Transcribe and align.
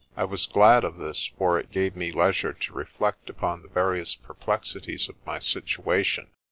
I 0.17 0.23
was 0.23 0.47
glad 0.47 0.83
of 0.83 0.97
this, 0.97 1.27
for 1.37 1.59
it 1.59 1.69
gave 1.69 1.95
me 1.95 2.11
leisure 2.11 2.53
to 2.53 2.73
reflect 2.73 3.29
upon 3.29 3.61
the 3.61 3.67
various 3.67 4.15
perplexities 4.15 5.07
of 5.07 5.15
my 5.27 5.37
situation. 5.37 6.31